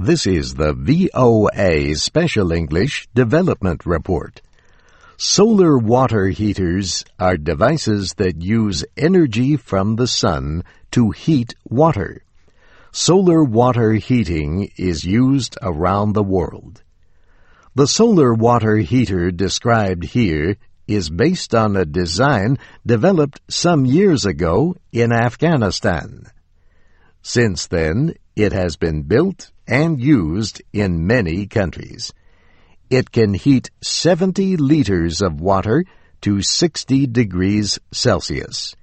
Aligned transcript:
This 0.00 0.28
is 0.28 0.54
the 0.54 0.74
VOA 0.74 1.96
Special 1.96 2.52
English 2.52 3.08
Development 3.16 3.84
Report. 3.84 4.40
Solar 5.16 5.76
water 5.76 6.28
heaters 6.28 7.04
are 7.18 7.36
devices 7.36 8.14
that 8.14 8.40
use 8.40 8.84
energy 8.96 9.56
from 9.56 9.96
the 9.96 10.06
sun 10.06 10.62
to 10.92 11.10
heat 11.10 11.56
water. 11.68 12.22
Solar 12.92 13.42
water 13.42 13.94
heating 13.94 14.70
is 14.76 15.02
used 15.02 15.58
around 15.62 16.12
the 16.12 16.22
world. 16.22 16.84
The 17.74 17.88
solar 17.88 18.32
water 18.32 18.76
heater 18.76 19.32
described 19.32 20.04
here 20.04 20.58
is 20.86 21.10
based 21.10 21.56
on 21.56 21.74
a 21.76 21.84
design 21.84 22.60
developed 22.86 23.40
some 23.48 23.84
years 23.84 24.24
ago 24.24 24.76
in 24.92 25.10
Afghanistan. 25.10 26.26
Since 27.20 27.66
then, 27.66 28.14
it 28.36 28.52
has 28.52 28.76
been 28.76 29.02
built 29.02 29.50
and 29.68 30.00
used 30.00 30.62
in 30.72 31.06
many 31.06 31.46
countries. 31.46 32.12
It 32.90 33.12
can 33.12 33.34
heat 33.34 33.70
70 33.82 34.56
liters 34.56 35.20
of 35.20 35.40
water 35.40 35.84
to 36.22 36.42
60 36.42 37.06
degrees 37.06 37.78
Celsius. 37.92 38.74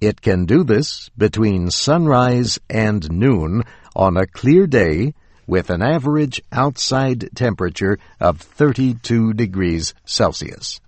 It 0.00 0.20
can 0.20 0.44
do 0.44 0.64
this 0.64 1.08
between 1.16 1.70
sunrise 1.70 2.58
and 2.68 3.10
noon 3.10 3.62
on 3.96 4.16
a 4.16 4.26
clear 4.26 4.66
day 4.66 5.14
with 5.46 5.70
an 5.70 5.82
average 5.82 6.42
outside 6.52 7.30
temperature 7.34 7.98
of 8.20 8.40
32 8.40 9.32
degrees 9.32 9.94
Celsius. 10.04 10.80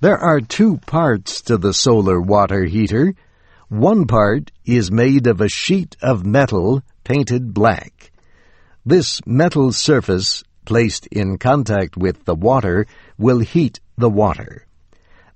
There 0.00 0.18
are 0.18 0.40
two 0.40 0.78
parts 0.86 1.40
to 1.42 1.56
the 1.56 1.74
solar 1.74 2.20
water 2.20 2.64
heater. 2.64 3.14
One 3.68 4.06
part 4.06 4.52
is 4.64 4.92
made 4.92 5.26
of 5.26 5.40
a 5.40 5.48
sheet 5.48 5.96
of 6.00 6.24
metal 6.24 6.82
painted 7.02 7.52
black. 7.52 8.12
This 8.88 9.20
metal 9.26 9.70
surface 9.72 10.44
placed 10.64 11.08
in 11.08 11.36
contact 11.36 11.98
with 11.98 12.24
the 12.24 12.34
water 12.34 12.86
will 13.18 13.40
heat 13.40 13.80
the 13.98 14.08
water. 14.08 14.64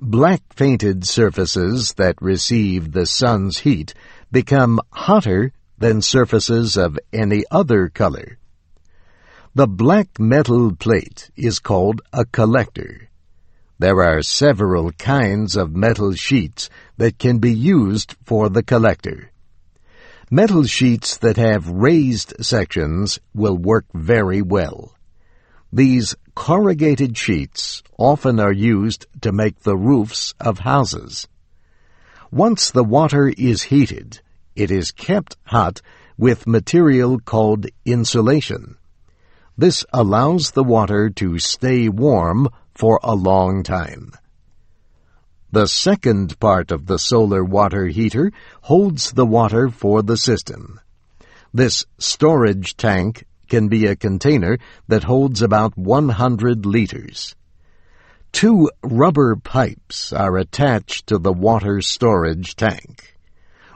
Black 0.00 0.40
painted 0.56 1.06
surfaces 1.06 1.92
that 1.98 2.22
receive 2.22 2.92
the 2.92 3.04
sun's 3.04 3.58
heat 3.58 3.92
become 4.30 4.80
hotter 4.90 5.52
than 5.76 6.00
surfaces 6.00 6.78
of 6.78 6.98
any 7.12 7.44
other 7.50 7.90
color. 7.90 8.38
The 9.54 9.66
black 9.66 10.18
metal 10.18 10.74
plate 10.74 11.30
is 11.36 11.58
called 11.58 12.00
a 12.10 12.24
collector. 12.24 13.10
There 13.78 14.02
are 14.02 14.22
several 14.22 14.92
kinds 14.92 15.56
of 15.56 15.76
metal 15.76 16.14
sheets 16.14 16.70
that 16.96 17.18
can 17.18 17.38
be 17.38 17.52
used 17.52 18.16
for 18.24 18.48
the 18.48 18.62
collector. 18.62 19.31
Metal 20.34 20.64
sheets 20.64 21.18
that 21.18 21.36
have 21.36 21.68
raised 21.68 22.32
sections 22.42 23.18
will 23.34 23.58
work 23.58 23.84
very 23.92 24.40
well. 24.40 24.96
These 25.70 26.14
corrugated 26.34 27.18
sheets 27.18 27.82
often 27.98 28.40
are 28.40 28.50
used 28.50 29.04
to 29.20 29.30
make 29.30 29.60
the 29.60 29.76
roofs 29.76 30.32
of 30.40 30.60
houses. 30.60 31.28
Once 32.30 32.70
the 32.70 32.82
water 32.82 33.28
is 33.36 33.64
heated, 33.64 34.22
it 34.56 34.70
is 34.70 34.90
kept 34.90 35.36
hot 35.44 35.82
with 36.16 36.46
material 36.46 37.18
called 37.18 37.66
insulation. 37.84 38.78
This 39.58 39.84
allows 39.92 40.52
the 40.52 40.64
water 40.64 41.10
to 41.10 41.38
stay 41.40 41.90
warm 41.90 42.48
for 42.74 42.98
a 43.02 43.14
long 43.14 43.62
time. 43.62 44.12
The 45.52 45.66
second 45.66 46.40
part 46.40 46.70
of 46.70 46.86
the 46.86 46.98
solar 46.98 47.44
water 47.44 47.88
heater 47.88 48.32
holds 48.62 49.12
the 49.12 49.26
water 49.26 49.68
for 49.68 50.02
the 50.02 50.16
system. 50.16 50.80
This 51.52 51.84
storage 51.98 52.74
tank 52.74 53.26
can 53.50 53.68
be 53.68 53.84
a 53.84 53.94
container 53.94 54.56
that 54.88 55.04
holds 55.04 55.42
about 55.42 55.76
100 55.76 56.64
liters. 56.64 57.36
Two 58.32 58.70
rubber 58.82 59.36
pipes 59.36 60.10
are 60.10 60.38
attached 60.38 61.06
to 61.08 61.18
the 61.18 61.34
water 61.34 61.82
storage 61.82 62.56
tank. 62.56 63.18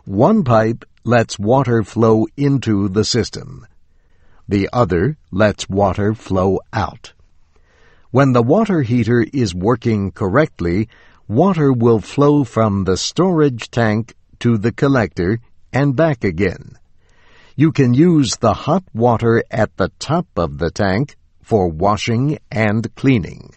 One 0.06 0.44
pipe 0.44 0.82
lets 1.04 1.38
water 1.38 1.82
flow 1.82 2.26
into 2.38 2.88
the 2.88 3.04
system. 3.04 3.66
The 4.48 4.70
other 4.72 5.18
lets 5.30 5.68
water 5.68 6.14
flow 6.14 6.60
out. 6.72 7.12
When 8.12 8.32
the 8.32 8.42
water 8.42 8.80
heater 8.80 9.26
is 9.34 9.54
working 9.54 10.10
correctly, 10.10 10.88
water 11.28 11.72
will 11.72 12.00
flow 12.00 12.44
from 12.44 12.84
the 12.84 12.96
storage 12.96 13.70
tank 13.70 14.14
to 14.38 14.58
the 14.58 14.72
collector 14.72 15.40
and 15.72 15.96
back 15.96 16.24
again. 16.24 16.78
You 17.56 17.72
can 17.72 17.94
use 17.94 18.36
the 18.36 18.52
hot 18.52 18.84
water 18.94 19.42
at 19.50 19.76
the 19.76 19.90
top 19.98 20.26
of 20.36 20.58
the 20.58 20.70
tank 20.70 21.16
for 21.42 21.68
washing 21.68 22.38
and 22.50 22.94
cleaning. 22.94 23.54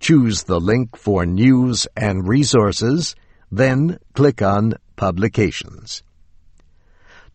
Choose 0.00 0.42
the 0.42 0.58
link 0.58 0.96
for 0.96 1.24
news 1.24 1.86
and 1.96 2.26
resources, 2.26 3.14
then 3.52 4.00
click 4.12 4.42
on 4.42 4.74
Publications. 4.96 6.02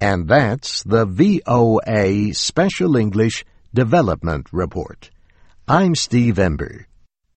And 0.03 0.27
that's 0.27 0.83
the 0.83 1.05
VOA 1.05 2.33
Special 2.33 2.97
English 2.97 3.45
Development 3.73 4.45
Report. 4.51 5.09
I'm 5.65 5.95
Steve 5.95 6.37
Ember. 6.37 6.87